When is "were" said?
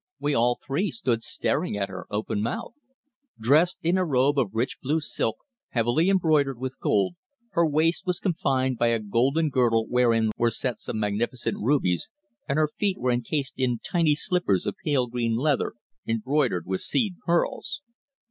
10.37-10.49, 12.97-13.11